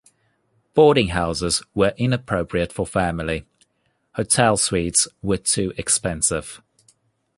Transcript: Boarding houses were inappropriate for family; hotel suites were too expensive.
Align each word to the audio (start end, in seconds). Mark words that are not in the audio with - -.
Boarding 0.73 1.09
houses 1.09 1.61
were 1.75 1.93
inappropriate 1.95 2.73
for 2.73 2.87
family; 2.87 3.45
hotel 4.15 4.57
suites 4.57 5.07
were 5.21 5.37
too 5.37 5.73
expensive. 5.77 6.59